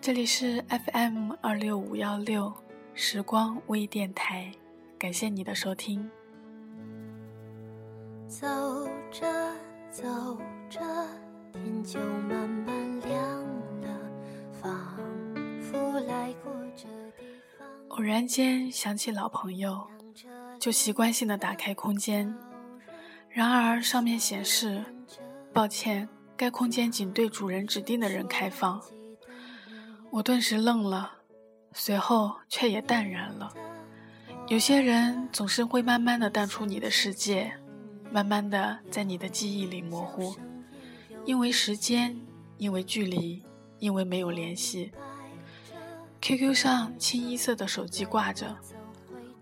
[0.00, 2.54] 这里是 FM 二六五幺六
[2.94, 4.52] 时光微电台，
[4.96, 6.08] 感谢你的收听。
[8.28, 8.46] 走
[9.10, 9.52] 着
[9.90, 10.04] 走
[10.70, 10.80] 着，
[11.52, 11.98] 天就
[17.96, 19.86] 偶然间想起老朋友，
[20.60, 22.36] 就习惯性的打开空间，
[23.30, 24.84] 然而上面显示：
[25.50, 28.82] 抱歉，该空间仅对主人指定的人开放。
[30.10, 31.10] 我顿时愣了，
[31.72, 33.50] 随后却也淡然了。
[34.48, 37.50] 有些人总是会慢慢的淡出你的世界，
[38.12, 40.36] 慢慢的在你的记忆里模糊，
[41.24, 42.14] 因为时间，
[42.58, 43.42] 因为距离，
[43.78, 44.92] 因为没有联系。
[46.28, 48.56] QQ 上清一色的手机挂着，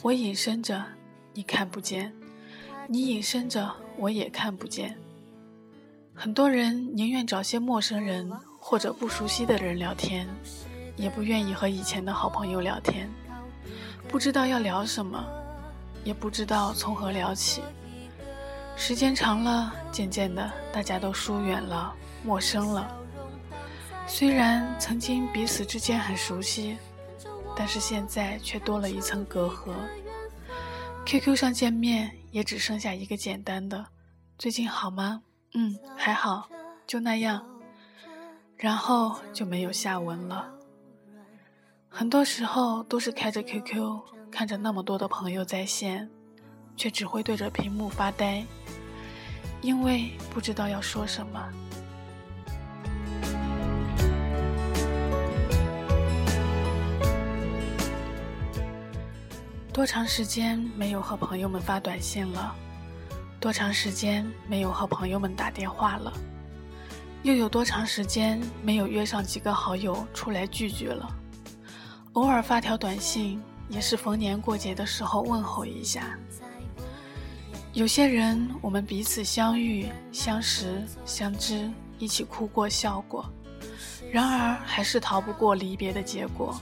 [0.00, 0.80] 我隐身着，
[1.34, 2.08] 你看不见；
[2.86, 4.96] 你隐身着，我也看不见。
[6.14, 8.30] 很多人宁愿找些陌生人。
[8.60, 10.28] 或者不熟悉的人聊天，
[10.94, 13.08] 也不愿意和以前的好朋友聊天，
[14.06, 15.24] 不知道要聊什么，
[16.04, 17.62] 也不知道从何聊起。
[18.76, 22.97] 时间长了，渐渐的，大家都疏远了，陌生了。
[24.08, 26.76] 虽然曾经彼此之间很熟悉，
[27.54, 29.72] 但是现在却多了一层隔阂。
[31.04, 33.86] QQ 上见面也只剩下一个简单的
[34.38, 35.22] “最近好吗
[35.54, 36.48] ？”“嗯，还好，
[36.86, 37.46] 就那样。”
[38.56, 40.50] 然后就没有下文了。
[41.88, 44.00] 很多时候都是开着 QQ，
[44.32, 46.10] 看着那么多的朋友在线，
[46.76, 48.44] 却只会对着屏幕发呆，
[49.60, 51.52] 因为不知道要说什么。
[59.78, 62.52] 多长时间没有和朋友们发短信了？
[63.38, 66.12] 多长时间没有和朋友们打电话了？
[67.22, 71.08] 又有多长时间没有约上几个好友出来聚聚了？
[72.14, 76.18] 偶尔发条短信，也是逢年过节的时候问候一下。
[77.72, 83.24] 有些人，我们彼此相遇、相识、相知，一起哭过、笑过，
[84.10, 86.60] 然而还是逃不过离别的结果。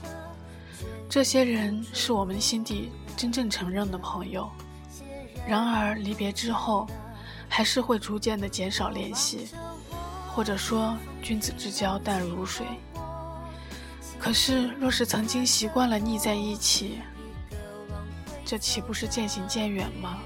[1.09, 4.47] 这些人是我们心底真正承认的朋友，
[5.47, 6.87] 然而离别之后，
[7.49, 9.49] 还是会逐渐的减少联系。
[10.29, 12.63] 或者说，君子之交淡如水。
[14.19, 16.99] 可是，若是曾经习惯了腻在一起，
[18.45, 20.19] 这岂不是渐行渐远吗？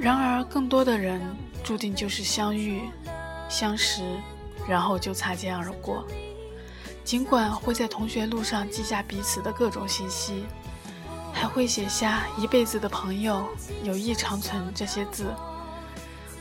[0.00, 1.20] 然而，更多的人
[1.62, 2.84] 注定就是相遇、
[3.50, 4.02] 相识，
[4.66, 6.06] 然后就擦肩而过。
[7.04, 10.46] 尽管会在同学录上记下彼此的各种信息，
[11.42, 13.44] 还会写下“一辈子的朋友，
[13.82, 15.34] 友谊长存”这些字。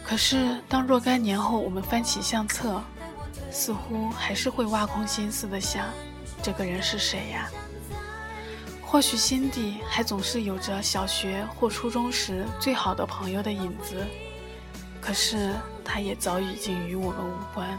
[0.04, 2.80] 可是，当若干年后我们翻起相册，
[3.50, 5.88] 似乎还是会挖空心思的想，
[6.44, 7.50] 这个人是谁呀？
[8.84, 14.06] 或许心底还总是有着小学或初中时最好的朋友的影子，
[15.02, 17.76] 可是他也早已经与我们无关。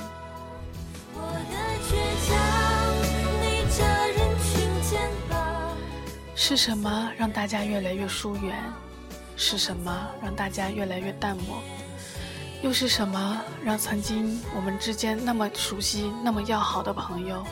[6.45, 8.61] 是什么让大家越来越疏远？
[9.37, 11.63] 是什么让大家越来越淡漠？
[12.65, 17.47] 又是什么让曾经我们之间那么熟悉、那么要好的朋友，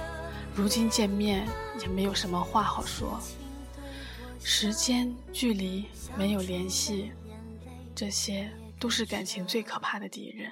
[0.56, 1.46] 如今见面
[1.80, 3.20] 也没有什么话好说？
[4.42, 5.84] 时间、距离、
[6.18, 7.12] 没有联系，
[7.94, 8.50] 这些
[8.80, 10.50] 都是感情最可怕的敌人。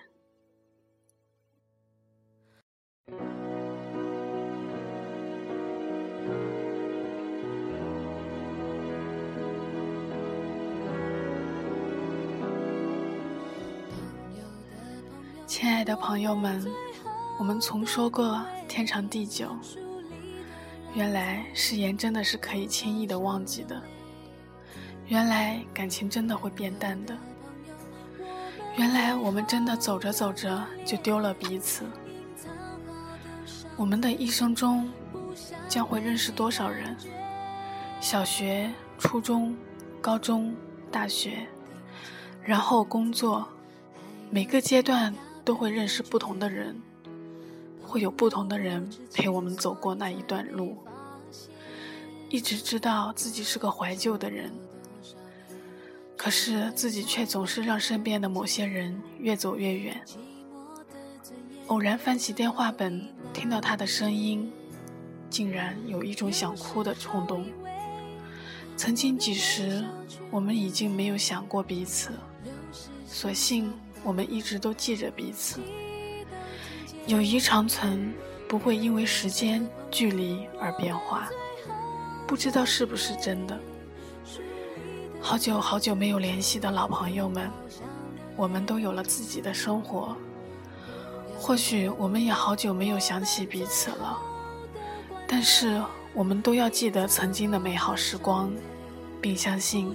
[15.61, 16.65] 亲爱的朋友们，
[17.37, 19.51] 我们从说过天长地久，
[20.95, 23.83] 原来誓言真的是可以轻易的忘记的，
[25.09, 27.19] 原来感情真的会变淡的，
[28.77, 31.85] 原来我们真的走着走着就丢了彼此。
[33.77, 34.89] 我们的一生中
[35.69, 36.97] 将会认识多少人？
[38.01, 39.57] 小学、初中、
[40.01, 40.55] 高中、
[40.89, 41.49] 大学，
[42.45, 43.49] 然后工作，
[44.31, 45.13] 每个阶段。
[45.49, 46.79] 都会认识不同的人，
[47.81, 50.77] 会有不同的人陪我们走过那一段路。
[52.29, 54.53] 一直知道自己是个怀旧的人，
[56.19, 59.99] 可是自己却总是让身边的某些人越走越远。
[61.69, 64.53] 偶然翻起电话本，听到他的声音，
[65.31, 67.47] 竟然有一种想哭的冲动。
[68.77, 69.83] 曾经几时，
[70.31, 72.11] 我们已经没有想过彼此，
[73.07, 73.73] 所幸
[74.09, 75.61] 我们一直都记着彼此。
[77.07, 78.11] 友谊长存，
[78.49, 81.29] 不会因为时间、距离而变化。
[82.27, 83.61] 不知道是不是真的？
[85.21, 87.51] 好久好久没有联系的老朋友们，
[88.35, 90.17] 我们都有了自己的生活。
[91.39, 94.19] 或许我们也好久没有想起彼此了，
[95.27, 95.83] 但是
[96.15, 98.51] 我们都要记得曾经的美好时光，
[99.21, 99.95] 并相信，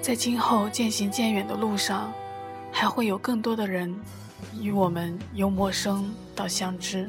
[0.00, 2.12] 在今后渐行渐远的路上，
[2.82, 3.94] 还会有更多的人
[4.60, 7.08] 与我们由陌生到相知，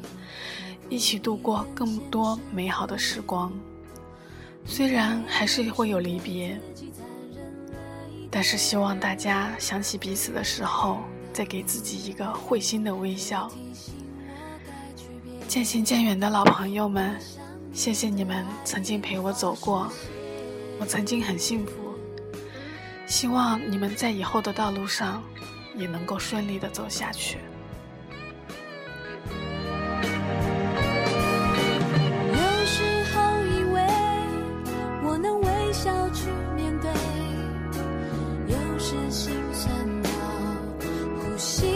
[0.87, 3.51] 一起度过更多美好的时光。
[4.67, 6.61] 虽然还是会有离别。
[8.29, 10.99] 但是希望大家想起彼此的时候，
[11.33, 13.51] 再给自己一个会心的微笑。
[15.47, 17.19] 渐行渐远的老朋友们，
[17.73, 19.91] 谢谢你们曾经陪我走过，
[20.79, 21.71] 我曾经很幸福。
[23.07, 25.23] 希望你们在以后的道路上，
[25.75, 27.37] 也能够顺利的走下去。
[32.29, 33.81] 有时候以为
[35.03, 36.89] 我能微笑去面对，
[38.47, 40.09] 有时心酸到
[41.19, 41.72] 呼吸。